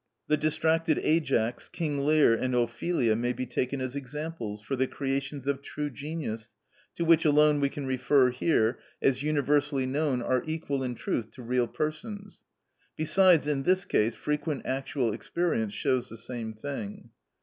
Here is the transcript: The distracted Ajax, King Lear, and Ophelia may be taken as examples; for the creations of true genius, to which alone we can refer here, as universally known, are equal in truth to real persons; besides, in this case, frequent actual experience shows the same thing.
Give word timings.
The 0.29 0.35
distracted 0.35 0.97
Ajax, 1.03 1.69
King 1.69 1.99
Lear, 1.99 2.33
and 2.33 2.55
Ophelia 2.55 3.15
may 3.15 3.33
be 3.33 3.45
taken 3.45 3.79
as 3.79 3.95
examples; 3.95 4.63
for 4.63 4.75
the 4.75 4.87
creations 4.87 5.45
of 5.45 5.61
true 5.61 5.91
genius, 5.91 6.53
to 6.95 7.05
which 7.05 7.23
alone 7.23 7.59
we 7.59 7.69
can 7.69 7.85
refer 7.85 8.31
here, 8.31 8.79
as 8.99 9.21
universally 9.21 9.85
known, 9.85 10.23
are 10.23 10.41
equal 10.47 10.81
in 10.81 10.95
truth 10.95 11.29
to 11.33 11.43
real 11.43 11.67
persons; 11.67 12.41
besides, 12.95 13.45
in 13.45 13.61
this 13.61 13.85
case, 13.85 14.15
frequent 14.15 14.63
actual 14.65 15.13
experience 15.13 15.73
shows 15.75 16.09
the 16.09 16.17
same 16.17 16.53
thing. 16.55 17.11